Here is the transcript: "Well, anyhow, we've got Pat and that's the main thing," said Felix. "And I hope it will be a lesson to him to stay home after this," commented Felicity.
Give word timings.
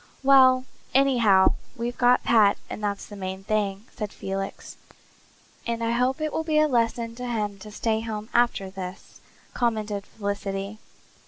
"Well, 0.23 0.65
anyhow, 0.95 1.53
we've 1.75 1.95
got 1.95 2.23
Pat 2.23 2.57
and 2.71 2.83
that's 2.83 3.05
the 3.05 3.15
main 3.15 3.43
thing," 3.43 3.85
said 3.95 4.11
Felix. 4.11 4.75
"And 5.67 5.83
I 5.83 5.91
hope 5.91 6.19
it 6.19 6.33
will 6.33 6.43
be 6.43 6.57
a 6.57 6.67
lesson 6.67 7.13
to 7.17 7.27
him 7.27 7.59
to 7.59 7.69
stay 7.69 7.99
home 8.01 8.27
after 8.33 8.71
this," 8.71 9.21
commented 9.53 10.07
Felicity. 10.07 10.79